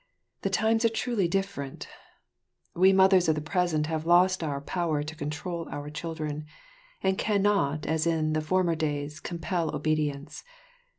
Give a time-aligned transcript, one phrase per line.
[0.41, 1.87] The times are truly different;
[2.73, 6.47] we mothers of the present have lost our power to control our children,
[7.03, 10.43] and cannot as in former days compel obedience.